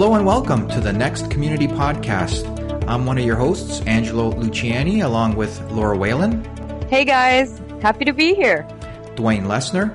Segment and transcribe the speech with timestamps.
[0.00, 2.46] Hello and welcome to the Next Community Podcast.
[2.88, 6.42] I'm one of your hosts, Angelo Luciani, along with Laura Whalen.
[6.88, 8.66] Hey guys, happy to be here.
[9.16, 9.94] Dwayne Lessner.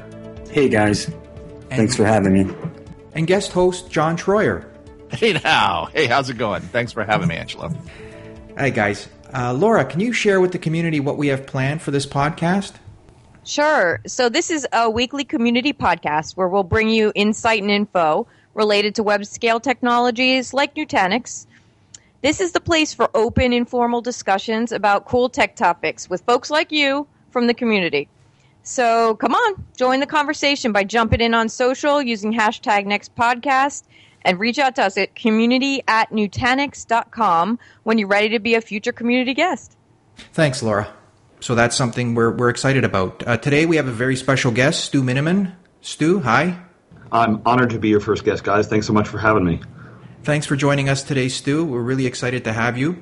[0.52, 1.09] Hey guys,
[1.71, 2.55] thanks for having me.
[3.13, 4.70] And guest host, John Troyer.
[5.09, 5.86] Hey now.
[5.91, 6.61] Hey, how's it going?
[6.61, 7.73] Thanks for having me, Angelo.
[8.55, 9.09] Hey guys.
[9.33, 12.73] Uh, Laura, can you share with the community what we have planned for this podcast?
[13.43, 14.01] Sure.
[14.05, 18.95] So, this is a weekly community podcast where we'll bring you insight and info related
[18.95, 21.45] to web scale technologies like Nutanix.
[22.22, 26.72] This is the place for open, informal discussions about cool tech topics with folks like
[26.72, 28.09] you from the community.
[28.64, 33.84] So come on, join the conversation by jumping in on social using hashtag nextpodcast
[34.23, 38.62] and reach out to us at community at nutanix.com when you're ready to be a
[38.62, 39.78] future community guest.
[40.34, 40.92] Thanks, Laura.
[41.42, 43.22] So that's something we're, we're excited about.
[43.28, 45.53] Uh, today we have a very special guest, Stu Miniman.
[45.81, 46.64] Stu, hi.
[47.11, 48.67] I'm honored to be your first guest, guys.
[48.67, 49.61] Thanks so much for having me.
[50.25, 51.64] Thanks for joining us today, Stu.
[51.64, 52.97] We're really excited to have you.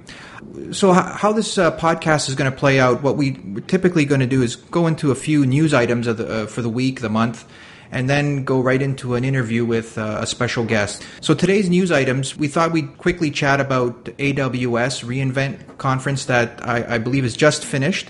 [0.73, 4.19] So, how this uh, podcast is going to play out, what we, are typically going
[4.19, 7.07] to do is go into a few news items the, uh, for the week, the
[7.07, 7.45] month,
[7.91, 11.01] and then go right into an interview with uh, a special guest.
[11.21, 16.95] So, today's news items, we thought we'd quickly chat about AWS reInvent conference that I,
[16.95, 18.09] I believe is just finished.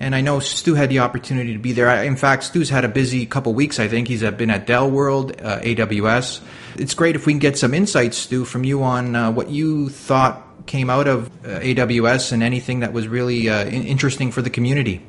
[0.00, 1.88] And I know Stu had the opportunity to be there.
[2.02, 3.78] In fact, Stu's had a busy couple weeks.
[3.78, 6.40] I think he's been at Dell World, uh, AWS.
[6.76, 9.88] It's great if we can get some insights, Stu, from you on uh, what you
[9.90, 14.50] thought came out of uh, AWS and anything that was really uh, interesting for the
[14.50, 15.02] community.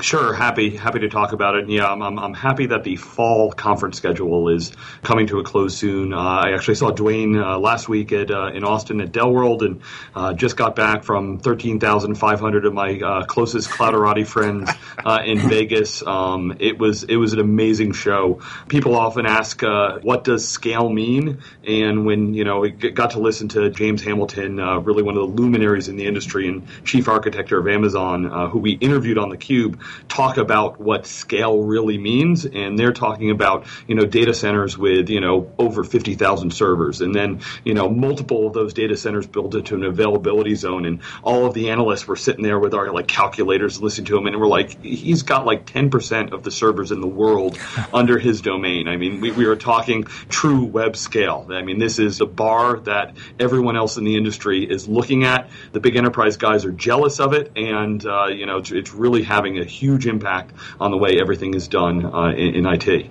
[0.00, 1.68] Sure, happy happy to talk about it.
[1.68, 4.70] Yeah, I'm, I'm, I'm, happy that the fall conference schedule is
[5.02, 6.12] coming to a close soon.
[6.12, 9.64] Uh, I actually saw Dwayne uh, last week at uh, in Austin at Dell World,
[9.64, 9.82] and
[10.14, 14.70] uh, just got back from 13,500 of my uh, closest Clouderati friends
[15.04, 16.06] uh, in Vegas.
[16.06, 18.40] Um, it was it was an amazing show.
[18.68, 23.48] People often ask, "What does scale mean?" And when you know, we got to listen
[23.48, 27.66] to James Hamilton, really one of the luminaries in the industry and chief architect of
[27.66, 32.92] Amazon, who we interviewed on the Cube talk about what scale really means, and they're
[32.92, 37.74] talking about you know data centers with you know over 50,000 servers, and then you
[37.74, 41.70] know multiple of those data centers built into an availability zone, and all of the
[41.70, 45.22] analysts were sitting there with our like calculators listening to him, and we're like, he's
[45.22, 47.58] got like 10% of the servers in the world
[47.92, 48.88] under his domain.
[48.88, 51.46] I mean, we, we are talking true web scale.
[51.50, 55.50] I mean, this is a bar that everyone else in the industry is looking at.
[55.72, 59.22] The big enterprise guys are jealous of it, and uh, you know it's, it's really
[59.22, 63.10] having a huge impact on the way everything is done uh, in, in, IT.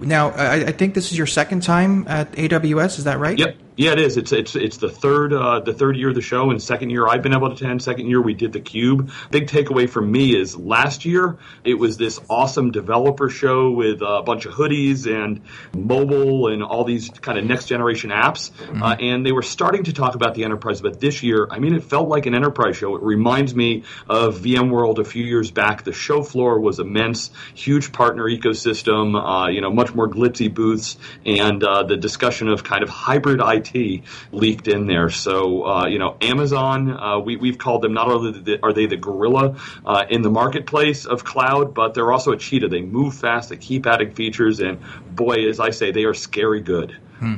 [0.00, 2.98] Now, I, I, think this is your second time at AWS.
[2.98, 3.38] Is that right?
[3.38, 3.56] Yep.
[3.76, 4.16] Yeah, it is.
[4.16, 7.08] It's it's it's the third uh, the third year of the show, and second year
[7.08, 7.82] I've been able to attend.
[7.82, 9.10] Second year we did the Cube.
[9.32, 14.22] Big takeaway for me is last year it was this awesome developer show with a
[14.22, 15.40] bunch of hoodies and
[15.74, 18.80] mobile and all these kind of next generation apps, mm-hmm.
[18.80, 20.80] uh, and they were starting to talk about the enterprise.
[20.80, 22.94] But this year, I mean, it felt like an enterprise show.
[22.94, 25.82] It reminds me of VMworld a few years back.
[25.82, 30.96] The show floor was immense, huge partner ecosystem, uh, you know, much more glitzy booths,
[31.26, 34.02] and uh, the discussion of kind of hybrid IT IT
[34.32, 35.10] leaked in there.
[35.10, 38.96] So, uh, you know, Amazon, uh, we, we've called them not only are they the
[38.96, 42.68] gorilla uh, in the marketplace of cloud, but they're also a cheetah.
[42.68, 44.80] They move fast, they keep adding features, and
[45.10, 46.96] boy, as I say, they are scary good.
[47.18, 47.36] Hmm.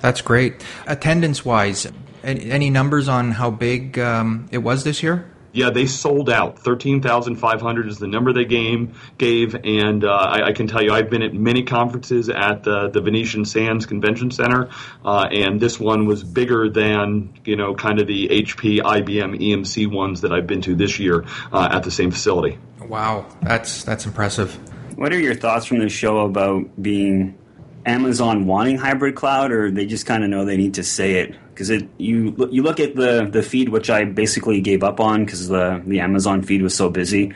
[0.00, 0.64] That's great.
[0.86, 1.86] Attendance wise,
[2.22, 5.30] any, any, numbers on how big um, it was this year?
[5.52, 6.58] Yeah, they sold out.
[6.58, 10.66] Thirteen thousand five hundred is the number they game, gave, and uh, I, I, can
[10.66, 14.68] tell you, I've been at many conferences at the, the Venetian Sands Convention Center,
[15.04, 19.90] uh, and this one was bigger than you know, kind of the HP, IBM, EMC
[19.90, 22.58] ones that I've been to this year uh, at the same facility.
[22.80, 24.54] Wow, that's that's impressive.
[24.96, 27.38] What are your thoughts from the show about being
[27.86, 31.34] Amazon wanting hybrid cloud, or they just kind of know they need to say it?
[31.60, 35.26] Because it you you look at the the feed, which I basically gave up on
[35.26, 37.34] because the the Amazon feed was so busy.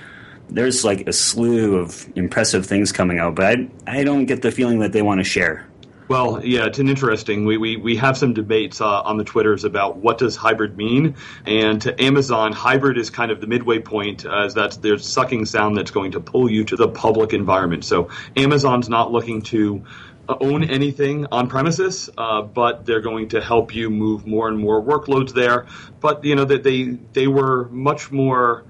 [0.49, 4.50] There's like a slew of impressive things coming out, but I I don't get the
[4.50, 5.67] feeling that they want to share.
[6.09, 7.44] Well, yeah, it's an interesting.
[7.44, 11.17] We, we, we have some debates uh, on the Twitters about what does hybrid mean,
[11.44, 15.76] and to Amazon, hybrid is kind of the midway point, as that's there's sucking sound
[15.76, 17.85] that's going to pull you to the public environment.
[17.85, 19.85] So Amazon's not looking to
[20.29, 24.82] own anything on premises, uh, but they're going to help you move more and more
[24.82, 25.67] workloads there.
[26.00, 28.65] But you know that they they were much more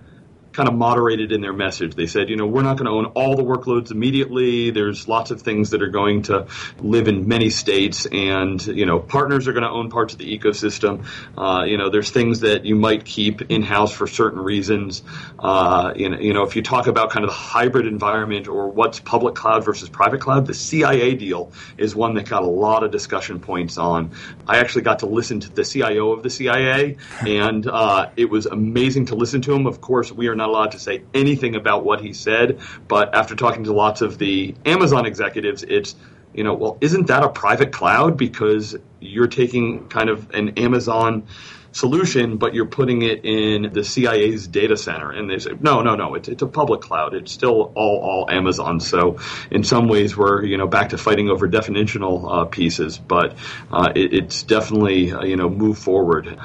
[0.55, 1.95] kind of moderated in their message.
[1.95, 4.71] They said, you know, we're not going to own all the workloads immediately.
[4.71, 6.47] There's lots of things that are going to
[6.81, 10.39] live in many states, and you know, partners are going to own parts of the
[10.39, 11.07] ecosystem.
[11.37, 15.03] Uh, you know, there's things that you might keep in house for certain reasons.
[15.39, 18.69] Uh, you, know, you know, if you talk about kind of the hybrid environment or
[18.69, 22.85] what's public cloud versus private cloud, the CIA deal is one that got a lot
[22.85, 24.13] of discussion points on.
[24.47, 26.97] I actually got to listen to the CIO of the CIA,
[27.27, 29.67] and uh, it was amazing to listen to him.
[29.67, 33.35] Of course, we are not allowed to say anything about what he said, but after
[33.35, 35.95] talking to lots of the Amazon executives, it's
[36.33, 41.29] you know, well, isn't that a private cloud because you're taking kind of an Amazon
[41.75, 45.11] solution, but you're putting it in the CIA's data center.
[45.11, 47.15] And they say, no, no, no, it's, it's a public cloud.
[47.15, 48.81] It's still all, all Amazon.
[48.81, 49.19] So
[49.51, 53.37] in some ways, we're, you know, back to fighting over definitional uh, pieces, but
[53.73, 56.39] uh, it, it's definitely, uh, you know, move forward.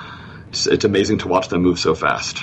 [0.50, 2.40] It's, it's amazing to watch them move so fast.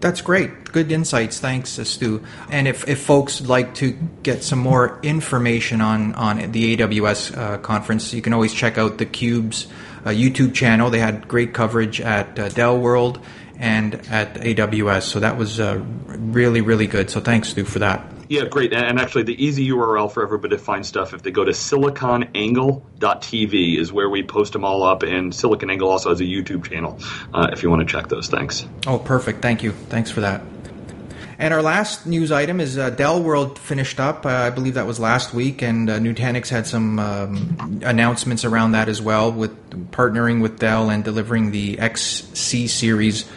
[0.00, 0.64] That's great.
[0.64, 1.40] Good insights.
[1.40, 2.24] Thanks, Stu.
[2.50, 3.92] And if, if folks like to
[4.22, 8.96] get some more information on, on the AWS uh, conference, you can always check out
[8.96, 9.66] the Cube's
[10.04, 10.88] uh, YouTube channel.
[10.88, 13.20] They had great coverage at uh, Dell World
[13.58, 15.02] and at AWS.
[15.02, 17.10] So that was uh, really, really good.
[17.10, 18.19] So thanks, Stu, for that.
[18.30, 18.72] Yeah, great.
[18.72, 23.76] And actually, the easy URL for everybody to find stuff, if they go to siliconangle.tv,
[23.76, 25.02] is where we post them all up.
[25.02, 27.00] And SiliconANGLE also has a YouTube channel
[27.34, 28.28] uh, if you want to check those.
[28.28, 28.64] Thanks.
[28.86, 29.42] Oh, perfect.
[29.42, 29.72] Thank you.
[29.72, 30.42] Thanks for that.
[31.40, 34.24] And our last news item is uh, Dell World finished up.
[34.24, 38.70] Uh, I believe that was last week, and uh, Nutanix had some um, announcements around
[38.72, 43.28] that as well, with partnering with Dell and delivering the XC series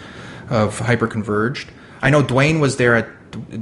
[0.51, 1.69] of hyperconverged.
[2.03, 3.07] I know Dwayne was there at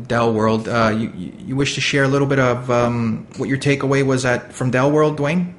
[0.07, 0.67] Dell World.
[0.67, 4.25] Uh, you, you wish to share a little bit of um, what your takeaway was
[4.25, 5.53] at from Dell World, Dwayne?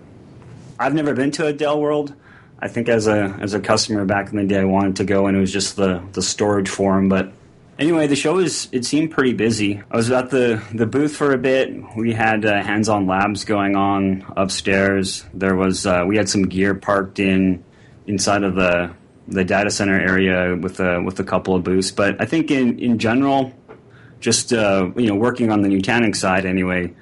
[0.78, 2.14] I've never been to a Dell World.
[2.58, 5.26] I think as a as a customer back in the day, I wanted to go,
[5.26, 7.08] and it was just the the storage forum.
[7.08, 7.32] But
[7.78, 9.82] anyway, the show is it seemed pretty busy.
[9.90, 11.74] I was at the the booth for a bit.
[11.96, 15.24] We had uh, hands-on labs going on upstairs.
[15.34, 17.64] There was uh, we had some gear parked in
[18.06, 18.92] inside of the
[19.28, 21.90] the data center area with a with a couple of booths.
[21.90, 23.52] But I think in in general,
[24.22, 26.94] just uh, you know working on the Nutanix side anyway,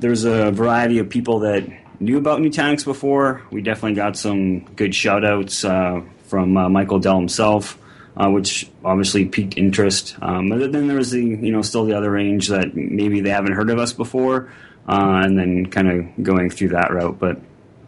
[0.00, 1.64] there's a variety of people that
[2.00, 3.42] knew about Nutanix before.
[3.52, 7.78] We definitely got some good shout outs uh, from uh, Michael Dell himself,
[8.16, 10.16] uh, which obviously piqued interest.
[10.20, 13.30] Um, but then there was the you know still the other range that maybe they
[13.30, 14.50] haven't heard of us before,
[14.88, 17.18] uh, and then kind of going through that route.
[17.18, 17.38] But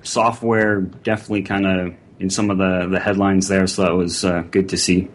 [0.02, 4.42] software definitely kind of in some of the the headlines there, so that was uh,
[4.50, 5.08] good to see.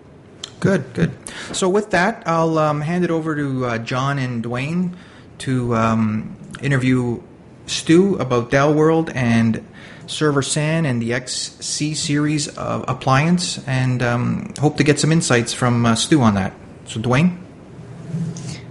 [0.63, 1.11] Good, good.
[1.51, 4.93] So with that, I'll um, hand it over to uh, John and Dwayne
[5.39, 7.21] to um, interview
[7.65, 9.67] Stu about Dell World and
[10.07, 15.53] Server SAN and the XC series of appliance, and um, hope to get some insights
[15.53, 16.53] from uh, Stu on that.
[16.85, 17.39] So, Dwayne.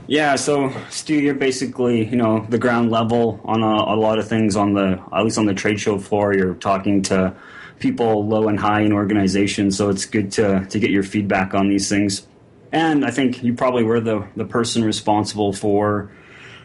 [0.07, 4.27] Yeah, so Stu, you're basically you know the ground level on a, a lot of
[4.27, 6.35] things on the at least on the trade show floor.
[6.35, 7.35] You're talking to
[7.83, 9.77] people low and high in organizations.
[9.77, 12.27] So it's good to to get your feedback on these things.
[12.71, 16.11] And I think you probably were the the person responsible for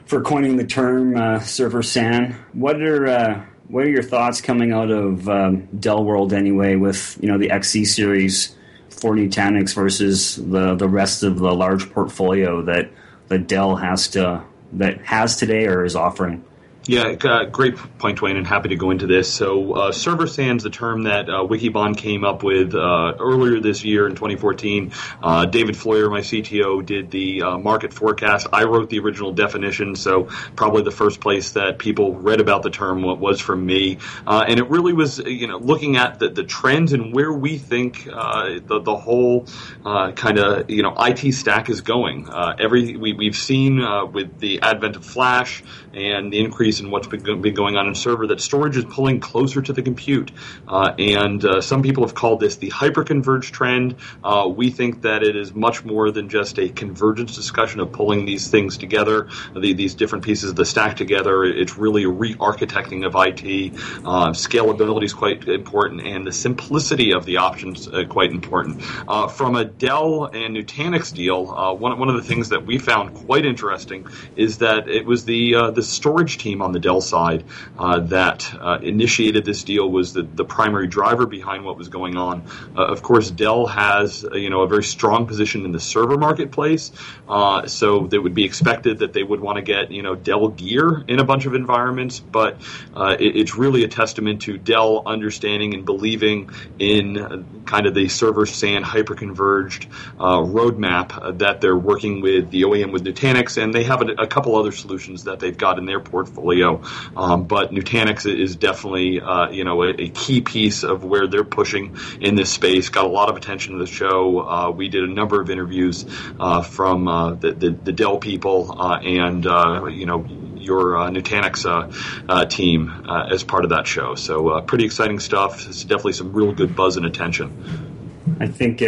[0.06, 2.38] for coining the term uh, server SAN.
[2.54, 7.18] What are uh, what are your thoughts coming out of um, Dell World anyway with
[7.22, 8.56] you know the XC series
[8.90, 12.90] for Nutanix versus the the rest of the large portfolio that
[13.28, 14.44] that Dell has to
[14.74, 16.46] that has today or is offering?
[16.88, 19.32] Yeah, uh, great point, Dwayne, and happy to go into this.
[19.32, 23.84] So, uh, server SAN's the term that uh, Wikibon came up with uh, earlier this
[23.84, 24.94] year in 2014.
[25.22, 28.48] Uh, David Floyer, my CTO, did the market forecast.
[28.54, 32.70] I wrote the original definition, so probably the first place that people read about the
[32.70, 33.98] term was from me.
[34.26, 38.06] and it really was, you know, looking at the, the trends and where we think
[38.06, 39.46] the, the whole
[39.84, 42.30] kind of, you know, IT stack is going.
[42.58, 43.82] every we, We've seen
[44.14, 47.96] with the advent of Flash and the increase in what's been, been going on in
[47.96, 50.32] server that storage is pulling closer to the compute.
[50.68, 53.96] Uh, and uh, some people have called this the hyperconverged trend.
[54.24, 58.26] Uh, we think that it is much more than just a convergence discussion of pulling
[58.26, 61.44] these things together, the, these different pieces of the stack together.
[61.44, 63.74] It's really a re-architecting of IT.
[64.06, 68.82] Uh, scalability is quite important, and the simplicity of the options uh, quite important.
[69.08, 71.46] Uh, from a Dell and Nutanix deal,
[71.78, 75.72] one, one of the things that we found quite interesting is that it was the
[75.74, 77.46] the storage team on the Dell side
[77.80, 82.18] uh, that uh, initiated this deal was the, the primary driver behind what was going
[82.18, 82.44] on.
[82.76, 86.18] Uh, of course, Dell has uh, you know a very strong position in the server
[86.18, 86.92] marketplace,
[87.30, 90.50] uh, so it would be expected that they would want to get you know Dell
[90.50, 92.20] gear in a bunch of environments.
[92.20, 92.58] But
[92.96, 98.46] it, it's really a testament to Dell understanding and believing in kind of the server
[98.46, 104.12] SAN hyperconverged roadmap that they're working with the OEM with Nutanix, and they have a,
[104.24, 106.57] a couple other solutions that they've got in their portfolio.
[106.64, 111.44] Um, but Nutanix is definitely uh, you know a, a, key piece of where they're
[111.44, 112.90] pushing in this space.
[112.90, 114.40] Got a lot of attention to the show.
[114.40, 116.06] Uh, we did a number of interviews
[116.40, 120.26] uh, from uh, the, the, the, Dell people uh, and uh, you know
[120.58, 124.16] your uh, Nutanix team as part of that show.
[124.16, 125.68] So pretty exciting stuff.
[125.68, 128.38] It's definitely some real good buzz and attention.
[128.40, 128.82] I think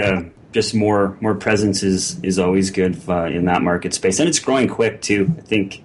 [0.51, 4.39] just more more presence is is always good uh, in that market space, and it's
[4.39, 5.33] growing quick too.
[5.38, 5.83] I think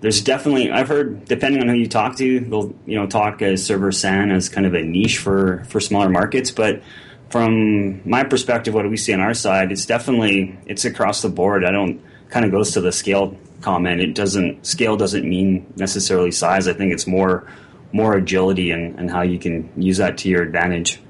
[0.00, 3.64] there's definitely I've heard depending on who you talk to, they'll you know talk as
[3.64, 6.82] server SAN as kind of a niche for for smaller markets, but
[7.30, 11.64] from my perspective, what we see on our side, it's definitely it's across the board.
[11.64, 12.00] I don't
[12.30, 14.00] kind of goes to the scale comment.
[14.00, 16.68] It doesn't scale doesn't mean necessarily size.
[16.68, 17.46] I think it's more
[17.92, 21.00] more agility and, and how you can use that to your advantage.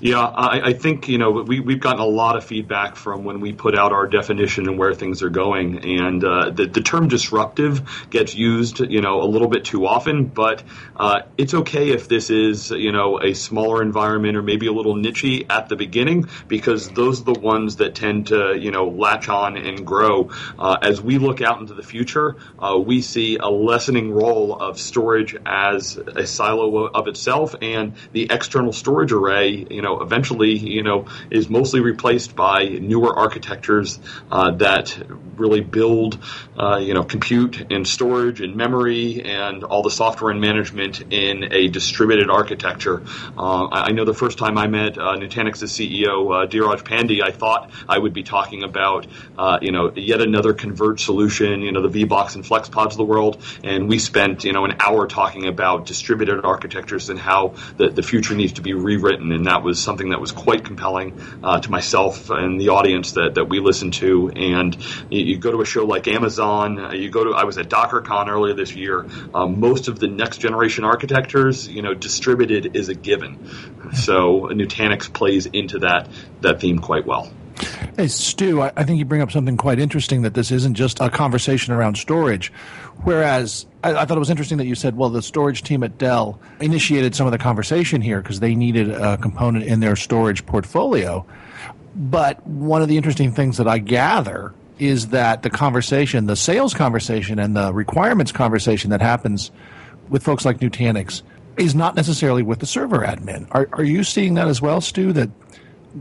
[0.00, 3.40] Yeah, I, I, think you know we we've gotten a lot of feedback from when
[3.40, 7.08] we put out our definition and where things are going, and uh, the the term
[7.08, 10.62] disruptive gets used you know a little bit too often, but
[10.96, 14.94] uh, it's okay if this is you know a smaller environment or maybe a little
[14.94, 19.28] nichey at the beginning because those are the ones that tend to you know latch
[19.28, 20.30] on and grow.
[20.58, 24.78] Uh, as we look out into the future, uh, we see a lessening role of
[24.78, 30.82] storage as a silo of itself, and the external storage array you know, eventually, you
[30.82, 33.98] know, is mostly replaced by newer architectures
[34.30, 34.96] uh, that
[35.36, 36.18] really build,
[36.58, 41.52] uh, you know, compute and storage and memory and all the software and management in
[41.52, 43.02] a distributed architecture.
[43.36, 47.30] Uh, I know the first time I met uh, Nutanix's CEO, uh, Dheeraj Pandey, I
[47.30, 49.06] thought I would be talking about,
[49.38, 53.04] uh, you know, yet another converged solution, you know, the Vblocks and FlexPods of the
[53.04, 57.88] world, and we spent, you know, an hour talking about distributed architectures and how the,
[57.88, 61.20] the future needs to be rewritten, and that that was something that was quite compelling
[61.44, 64.30] uh, to myself and the audience that, that we listened to.
[64.30, 64.74] And
[65.10, 67.68] you, you go to a show like Amazon, uh, you go to, I was at
[67.68, 69.06] DockerCon earlier this year.
[69.34, 73.50] Um, most of the next generation architectures, you know, distributed is a given.
[73.94, 76.08] So Nutanix plays into that,
[76.40, 77.30] that theme quite well.
[77.96, 81.00] Hey, Stu, I, I think you bring up something quite interesting that this isn't just
[81.00, 82.52] a conversation around storage.
[83.02, 85.98] Whereas I, I, thought it was interesting that you said, well, the storage team at
[85.98, 90.46] Dell initiated some of the conversation here because they needed a component in their storage
[90.46, 91.26] portfolio.
[91.94, 96.72] But one of the interesting things that I gather is that the conversation, the sales
[96.72, 99.50] conversation, and the requirements conversation that happens
[100.08, 101.22] with folks like Nutanix
[101.56, 103.46] is not necessarily with the server admin.
[103.50, 105.12] Are, are you seeing that as well, Stu?
[105.12, 105.30] That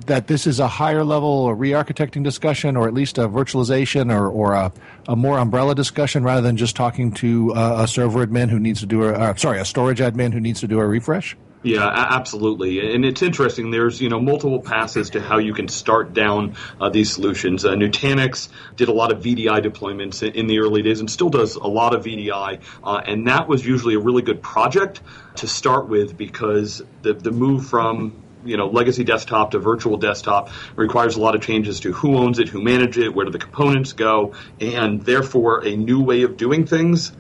[0.06, 4.54] that this is a higher level re-architecting discussion or at least a virtualization or, or
[4.54, 4.72] a,
[5.08, 8.82] a more umbrella discussion rather than just talking to a, a server admin who needs
[8.82, 11.88] to do a uh, sorry a storage admin who needs to do a refresh yeah,
[11.88, 13.70] absolutely, and it's interesting.
[13.70, 17.66] There's you know multiple passes to how you can start down uh, these solutions.
[17.66, 21.56] Uh, Nutanix did a lot of VDI deployments in, the early days, and still does
[21.56, 25.02] a lot of VDI, uh, and that was usually a really good project
[25.36, 30.50] to start with because the the move from you know legacy desktop to virtual desktop
[30.76, 33.40] requires a lot of changes to who owns it, who manages it, where do the
[33.40, 37.12] components go, and therefore a new way of doing things.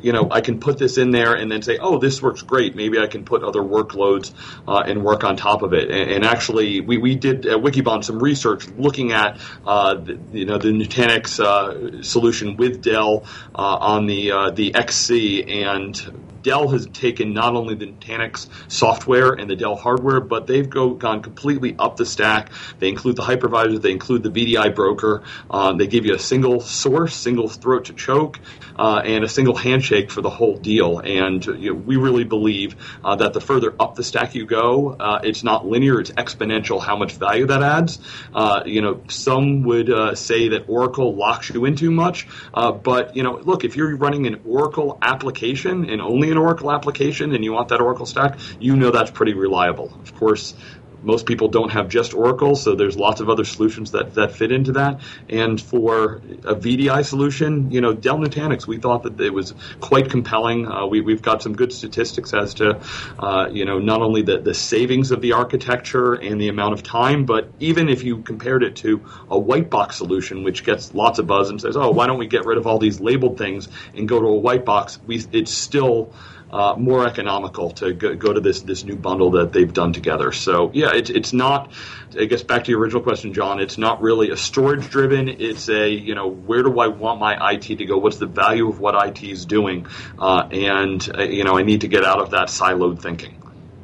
[0.00, 2.74] You know, I can put this in there and then say, "Oh, this works great.
[2.74, 4.32] Maybe I can put other workloads
[4.66, 8.02] uh, and work on top of it." And, and, actually, we, we did at Wikibon
[8.02, 13.58] some research looking at uh, the, you know the Nutanix uh, solution with Dell uh,
[13.58, 19.48] on the uh, the XC, and Dell has taken not only the Nutanix software and
[19.48, 22.50] the Dell hardware, but they've go, gone completely up the stack.
[22.78, 25.22] They include the hypervisor, they include the VDI broker.
[25.50, 28.40] Uh, they give you a single source, single throat to choke,
[28.78, 30.98] uh, and a single handshake for the whole deal.
[30.98, 34.96] And you know, we really believe uh, that the further up the stack you go,
[34.98, 36.82] uh, it's not linear; it's exponential.
[36.82, 37.98] How much value that adds.
[38.34, 43.16] Uh, you know, some would uh, say that Oracle locks you in too much, but
[43.16, 47.44] you know, look, if you're running an Oracle application and only an Oracle application and
[47.44, 49.92] you want that Oracle stack, you know that's pretty reliable.
[50.02, 50.54] Of course,
[51.02, 54.52] most people don't have just Oracle, so there's lots of other solutions that, that fit
[54.52, 55.00] into that.
[55.28, 60.10] And for a VDI solution, you know, Dell Nutanix, we thought that it was quite
[60.10, 60.66] compelling.
[60.66, 62.80] Uh, we, we've got some good statistics as to,
[63.18, 66.82] uh, you know, not only the, the savings of the architecture and the amount of
[66.82, 71.18] time, but even if you compared it to a white box solution, which gets lots
[71.18, 73.68] of buzz and says, oh, why don't we get rid of all these labeled things
[73.94, 74.98] and go to a white box?
[75.06, 76.12] We, it's still
[76.52, 80.32] uh, more economical to go, go, to this this new bundle that they've done together.
[80.32, 81.72] So yeah, it's it's not.
[82.18, 83.58] I guess back to your original question, John.
[83.58, 85.28] It's not really a storage driven.
[85.28, 87.96] It's a you know where do I want my IT to go?
[87.96, 89.86] What's the value of what IT is doing?
[90.18, 93.32] Uh, and uh, you know I need to get out of that siloed thinking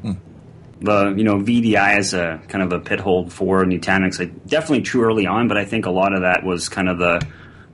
[0.03, 0.13] hmm.
[0.81, 4.19] the you know VDI is a kind of a pit hold for Nutanix.
[4.47, 7.27] Definitely true early on, but I think a lot of that was kind of the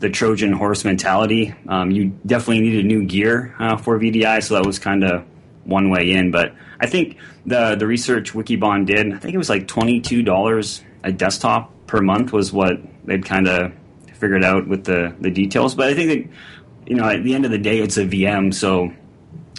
[0.04, 1.54] the Trojan horse mentality.
[1.66, 5.24] Um, you definitely needed new gear uh, for VDI, so that was kind of
[5.64, 6.30] one way in.
[6.30, 10.22] But I think the the research Wikibon did, I think it was like twenty two
[10.22, 13.72] dollars a desktop per month was what they'd kind of
[14.12, 15.74] figured out with the the details.
[15.74, 18.52] But I think that you know at the end of the day, it's a VM,
[18.52, 18.92] so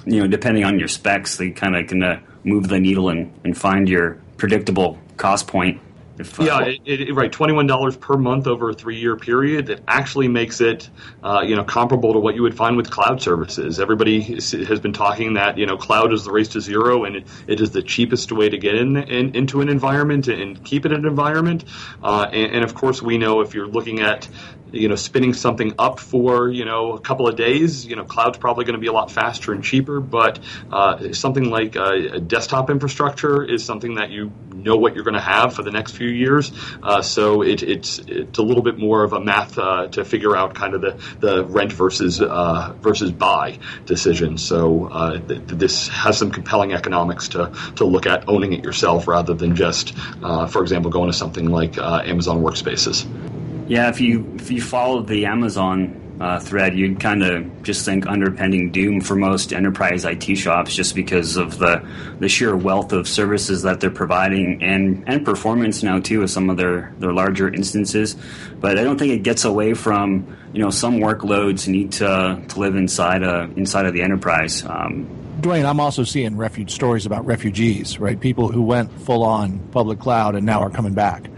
[0.05, 3.57] you know depending on your specs, they kind of can move the needle and, and
[3.57, 5.81] find your predictable cost point
[6.17, 7.31] if, uh, yeah, it, it, right.
[7.31, 9.69] Twenty-one dollars per month over a three-year period.
[9.69, 10.89] It actually makes it,
[11.23, 13.79] uh, you know, comparable to what you would find with cloud services.
[13.79, 17.27] Everybody has been talking that you know, cloud is the race to zero, and it,
[17.47, 20.91] it is the cheapest way to get in, in, into an environment and keep it
[20.91, 21.65] an environment.
[22.03, 24.27] Uh, and, and, of course, we know if you're looking at
[24.71, 28.37] you know spinning something up for you know a couple of days you know cloud's
[28.37, 30.39] probably going to be a lot faster and cheaper but
[30.71, 34.31] uh, something like a, desktop infrastructure is something that you
[34.65, 36.51] know what you're going to have for the next few years.
[36.81, 40.35] Uh, so it, it's it's a little bit more of a math uh, to figure
[40.35, 44.37] out kind of the, the rent versus uh, versus buy decision.
[44.37, 49.07] So uh, th- this has some compelling economics to to look at owning it yourself
[49.07, 49.95] rather than just
[50.49, 53.05] for example going to something like Amazon workspaces
[53.67, 58.05] yeah, if you if you follow the Amazon uh, thread, you'd kind of just think
[58.05, 61.85] underpending doom for most enterprise IT shops, just because of the
[62.19, 66.49] the sheer wealth of services that they're providing and and performance now too with some
[66.49, 68.15] of their their larger instances.
[68.59, 72.59] But I don't think it gets away from you know some workloads need to to
[72.59, 74.63] live inside a inside of the enterprise.
[74.63, 75.07] Um,
[75.41, 78.19] Dwayne, I'm also seeing refuge stories about refugees, right?
[78.19, 81.29] People who went full on public cloud and now are coming back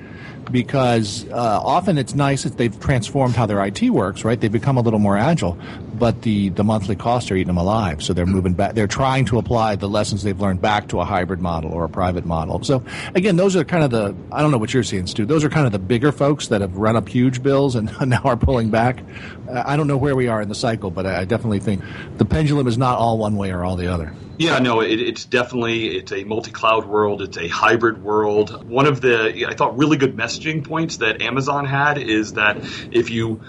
[0.51, 4.39] because uh, often it's nice that they've transformed how their IT works, right?
[4.39, 5.57] They've become a little more agile,
[5.97, 8.03] but the, the monthly costs are eating them alive.
[8.03, 8.73] So they're moving back.
[8.73, 11.89] They're trying to apply the lessons they've learned back to a hybrid model or a
[11.89, 12.63] private model.
[12.63, 12.83] So
[13.15, 15.25] again, those are kind of the, I don't know what you're seeing, Stu.
[15.25, 18.21] Those are kind of the bigger folks that have run up huge bills and now
[18.23, 19.03] are pulling back.
[19.51, 21.83] I don't know where we are in the cycle, but I definitely think
[22.17, 24.13] the pendulum is not all one way or all the other.
[24.37, 27.23] Yeah, no, it, it's definitely it's a multi-cloud world.
[27.23, 28.69] It's a hybrid world.
[28.69, 32.57] One of the I thought really good messaging points that Amazon had is that
[32.91, 33.41] if you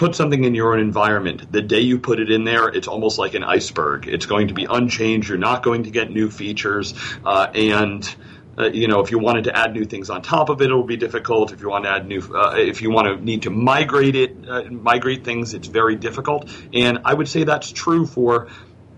[0.00, 3.18] put something in your own environment, the day you put it in there, it's almost
[3.18, 4.08] like an iceberg.
[4.08, 5.28] It's going to be unchanged.
[5.28, 8.16] You're not going to get new features, uh, and
[8.58, 10.84] uh, you know, if you wanted to add new things on top of it, it'll
[10.84, 11.52] be difficult.
[11.52, 14.36] If you want to add new, uh, if you want to need to migrate it,
[14.48, 16.50] uh, migrate things, it's very difficult.
[16.72, 18.48] And I would say that's true for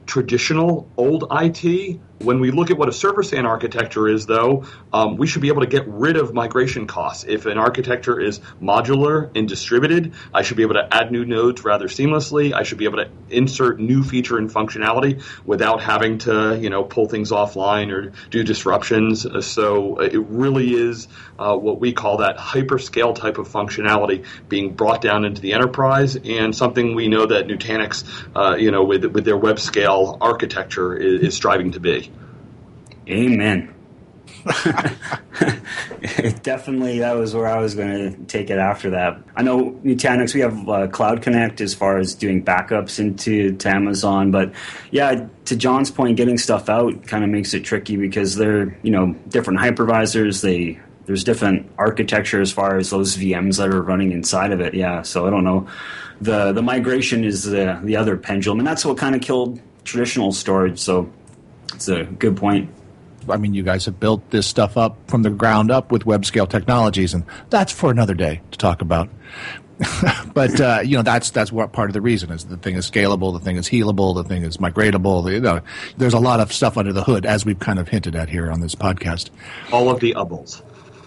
[0.07, 5.17] traditional old IT when we look at what a server SAN architecture is, though, um,
[5.17, 7.25] we should be able to get rid of migration costs.
[7.27, 11.65] If an architecture is modular and distributed, I should be able to add new nodes
[11.65, 12.53] rather seamlessly.
[12.53, 16.85] I should be able to insert new feature and functionality without having to, you know,
[16.85, 19.27] pull things offline or do disruptions.
[19.45, 21.09] So uh, it really is
[21.39, 26.17] uh, what we call that hyperscale type of functionality being brought down into the enterprise,
[26.17, 28.05] and something we know that Nutanix,
[28.37, 32.12] uh, you know, with with their web scale architecture is, is striving to be.
[33.13, 33.75] Amen.
[36.43, 39.23] Definitely, that was where I was going to take it after that.
[39.37, 43.69] I know Nutanix, we have uh, Cloud Connect as far as doing backups into to
[43.69, 44.53] Amazon, but
[44.91, 48.91] yeah, to John's point, getting stuff out kind of makes it tricky because they're you
[48.91, 50.43] know different hypervisors.
[50.43, 54.75] They there's different architecture as far as those VMs that are running inside of it.
[54.75, 55.69] Yeah, so I don't know.
[56.21, 60.33] The the migration is the the other pendulum, and that's what kind of killed traditional
[60.33, 60.79] storage.
[60.81, 61.13] So
[61.75, 62.71] it's a good point.
[63.29, 66.25] I mean, you guys have built this stuff up from the ground up with web
[66.25, 69.09] scale technologies, and that's for another day to talk about.
[70.35, 72.91] but uh, you know, that's that's what part of the reason is the thing is
[72.91, 75.31] scalable, the thing is healable, the thing is migratable.
[75.33, 75.61] You know,
[75.97, 78.51] there's a lot of stuff under the hood, as we've kind of hinted at here
[78.51, 79.31] on this podcast.
[79.73, 80.63] All of the ubbles.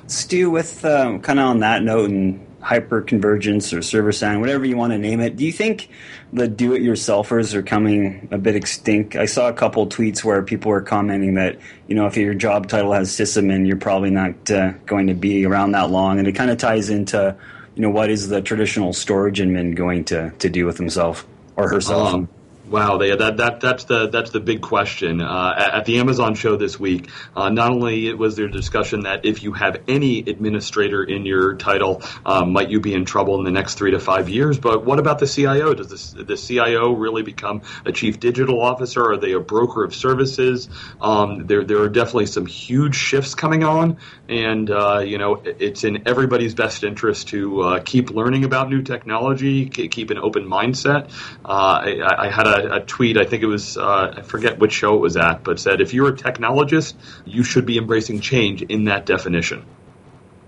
[0.07, 4.75] Stu, with um, kind of on that note, and hyperconvergence or server SAN, whatever you
[4.75, 5.35] want to name it.
[5.35, 5.89] Do you think
[6.33, 9.15] the do-it-yourselfers are coming a bit extinct?
[9.15, 12.67] I saw a couple tweets where people were commenting that you know if your job
[12.67, 16.33] title has sysadmin, you're probably not uh, going to be around that long, and it
[16.33, 17.35] kind of ties into
[17.75, 21.69] you know what is the traditional storage admin going to to do with himself or
[21.69, 22.13] herself.
[22.15, 22.29] Um,
[22.69, 26.57] Wow, they, that that that's the that's the big question uh, at, the Amazon show
[26.57, 27.09] this week.
[27.35, 32.01] Uh, not only was there discussion that if you have any administrator in your title,
[32.25, 34.57] um, might you be in trouble in the next three to five years?
[34.57, 35.75] But what about the CIO?
[35.75, 39.11] Does this, the CIO really become a chief digital officer?
[39.11, 40.67] Are they a broker of services?
[40.99, 43.97] Um, there there are definitely some huge shifts coming on,
[44.27, 48.81] and uh, you know it's in everybody's best interest to uh, keep learning about new
[48.81, 51.11] technology, keep an open mindset.
[51.45, 53.17] Uh, I, I had a a, tweet.
[53.17, 55.93] I think it was uh, I forget which show it was at, but said if
[55.93, 56.93] you're a technologist,
[57.25, 59.65] you should be embracing change in that definition.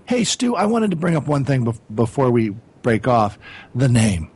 [0.06, 3.38] Hey, Stu, I wanted to bring up one thing before we break off.
[3.74, 4.30] The name,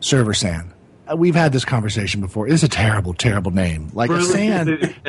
[0.00, 0.72] Server SAN.
[1.10, 2.46] Uh, we've had this conversation before.
[2.46, 3.90] It's a terrible, terrible name.
[3.92, 4.94] Like a SAN.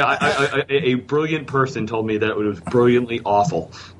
[0.69, 3.71] a brilliant person told me that it was brilliantly awful.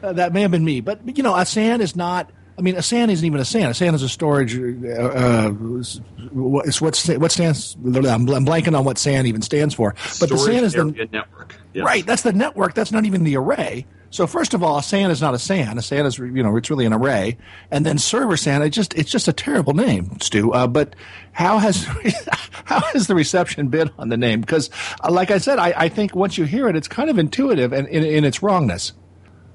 [0.00, 2.82] that may have been me, but you know, a SAN is not I mean, a
[2.82, 3.70] SAN isn't even a SAN.
[3.70, 4.54] A SAN is a storage.
[4.54, 7.74] Uh, uh, what, what stands?
[7.74, 9.94] I'm blanking on what SAN even stands for.
[9.94, 11.56] But storage the SAN is the network.
[11.72, 11.86] Yes.
[11.86, 12.04] Right.
[12.04, 12.74] That's the network.
[12.74, 13.86] That's not even the array.
[14.10, 15.78] So first of all, a SAN is not a SAN.
[15.78, 17.38] A SAN is you know it's really an array.
[17.70, 20.52] And then server SAN, it just it's just a terrible name, Stu.
[20.52, 20.94] Uh, but
[21.32, 21.84] how has
[22.64, 24.42] how has the reception been on the name?
[24.42, 24.68] Because
[25.02, 27.72] uh, like I said, I, I think once you hear it, it's kind of intuitive
[27.72, 28.92] and in, in its wrongness.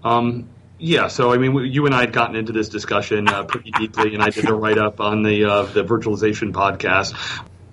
[0.03, 3.71] Um, yeah, so I mean, you and I had gotten into this discussion uh, pretty
[3.71, 7.13] deeply, and I did a write up on the uh, the virtualization podcast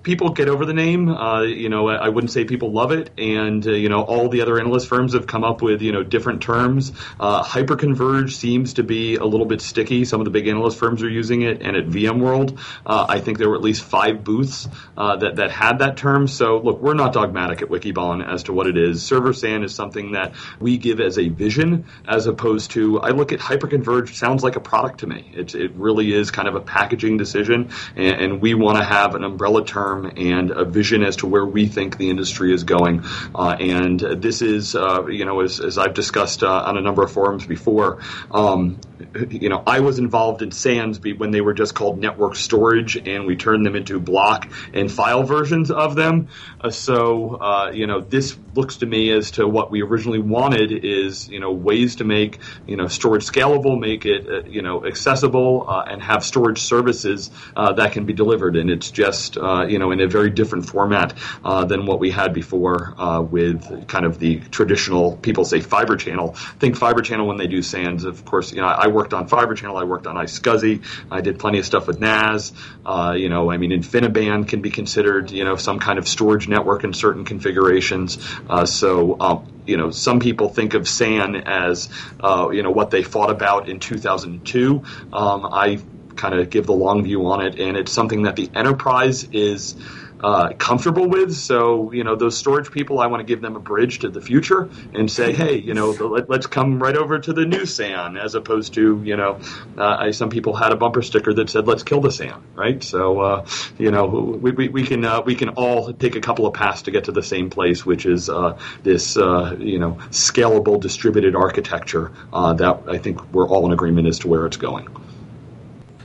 [0.03, 1.09] people get over the name.
[1.09, 4.43] Uh, you know, I wouldn't say people love it, and uh, you know, all the
[4.43, 6.93] other analyst firms have come up with you know different terms.
[7.19, 10.05] Uh, hyperconverge seems to be a little bit sticky.
[10.05, 13.38] Some of the big analyst firms are using it, and at VMworld, uh, I think
[13.38, 16.27] there were at least five booths uh, that that had that term.
[16.29, 19.03] So look, we're not dogmatic at Wikibon as to what it is.
[19.03, 23.33] Server SAN is something that we give as a vision, as opposed to I look
[23.33, 25.31] at hyperconverge sounds like a product to me.
[25.35, 29.15] It it really is kind of a packaging decision, and, and we want to have
[29.15, 32.64] an umbrella term term and a vision as to where we think the industry is
[32.64, 33.05] going.
[33.35, 37.02] Uh, and this is, uh, you know, as, as I've discussed uh, on a number
[37.02, 38.00] of forums before,
[38.31, 38.81] um,
[39.28, 43.26] you know, I was involved in SANs when they were just called network storage, and
[43.26, 46.28] we turned them into block and file versions of them.
[46.61, 50.73] Uh, so, uh, you know, this looks to me as to what we originally wanted
[50.85, 54.87] is, you know, ways to make, you know, storage scalable, make it, uh, you know,
[54.87, 58.57] accessible, and have storage services that can be delivered.
[58.57, 62.33] And it's just, you know, in a very different format uh, than what we had
[62.33, 66.33] before uh, with kind of the traditional, people say fiber channel.
[66.59, 68.05] Think fiber channel when they do SANs.
[68.05, 69.77] Of course, you know, I worked on fiber channel.
[69.77, 70.85] I worked on iSCSI.
[71.11, 72.53] I did plenty of stuff with NAS.
[72.85, 76.49] Uh, you know, I mean, InfiniBand can be considered, you know, some kind of storage
[76.49, 78.19] network in certain configurations.
[78.48, 81.88] Uh, so, um, you know, some people think of SAN as,
[82.20, 84.83] uh, you know, what they fought about in 2002.
[85.12, 85.81] Um, I
[86.16, 89.76] kind of give the long view on it, and it's something that the enterprise is.
[90.23, 91.35] Uh, comfortable with.
[91.35, 94.21] So, you know, those storage people, I want to give them a bridge to the
[94.21, 98.17] future and say, hey, you know, let, us come right over to the new SAN
[98.17, 99.41] as opposed to, you know,
[99.77, 102.81] uh, I, some people had a bumper sticker that said, let's kill the SAN, right?
[102.85, 103.47] So, uh,
[103.79, 106.83] you know, we, we, we can uh, we can all take a couple of paths
[106.83, 111.35] to get to the same place, which is uh, this, uh, you know, scalable distributed
[111.35, 114.89] architecture that I think we're all in agreement as to where it's going.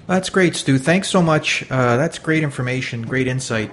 [0.07, 0.77] That's great, Stu.
[0.77, 1.69] Thanks so much.
[1.69, 3.71] Uh, that's great information, great insight.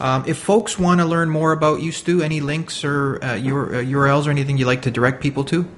[0.00, 4.26] Um, if folks want to learn more about you, Stu, any links or uh, URLs
[4.26, 5.68] or anything you'd like to direct people to?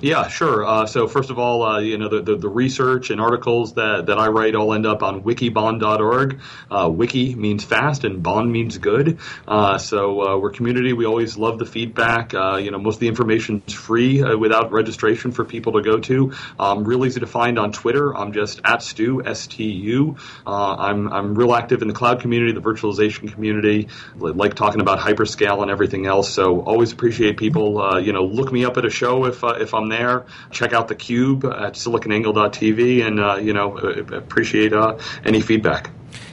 [0.00, 0.64] Yeah, sure.
[0.64, 4.06] Uh, so first of all, uh, you know the, the, the, research and articles that,
[4.06, 6.40] that I write all end up on wikibon.org.
[6.70, 9.18] Uh, wiki means fast and bon means good.
[9.46, 10.92] Uh, so uh, we're community.
[10.92, 12.34] We always love the feedback.
[12.34, 15.98] Uh, you know most of the information is free without registration for people to go
[16.00, 16.32] to.
[16.58, 18.16] Um, real easy to find on Twitter.
[18.16, 20.16] I'm just at Stu S T U.
[20.46, 23.88] I'm I'm real active in the cloud community, the virtualization community.
[24.14, 26.32] I Like talking about hyperscale and everything else.
[26.32, 28.00] So always appreciate people.
[28.02, 30.26] you know look me up at a show if if I'm there.
[30.50, 35.90] Check out the Cube at siliconangle.tv, and uh, you know appreciate uh, any feedback.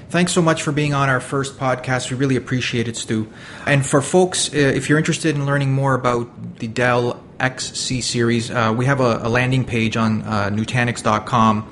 [0.10, 2.12] Thanks so much for being on our first podcast.
[2.12, 3.28] We really appreciate it, Stu.
[3.66, 8.52] And for folks, uh, if you're interested in learning more about the Dell XC series,
[8.52, 11.70] uh, we have a, a, landing page on uh, Nutanix.com.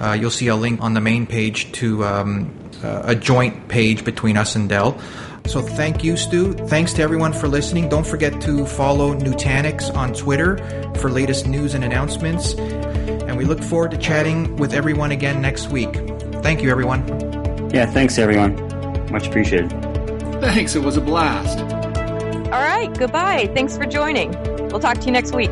[0.00, 4.36] Uh, you'll see a link on the main page to um, a joint page between
[4.36, 5.00] us and Dell.
[5.50, 6.52] So thank you, Stu.
[6.52, 7.88] Thanks to everyone for listening.
[7.88, 10.58] Don't forget to follow Nutanix on Twitter
[10.94, 12.54] for latest news and announcements.
[12.54, 15.94] And we we look forward to chatting with everyone again next week.
[16.42, 17.08] Thank you, everyone.
[17.72, 18.54] Yeah, thanks everyone.
[19.10, 19.70] Much appreciated.
[20.42, 21.58] Thanks, it was a blast.
[21.58, 23.50] All right, goodbye.
[23.54, 24.32] Thanks for joining.
[24.68, 25.50] We'll talk to you next week.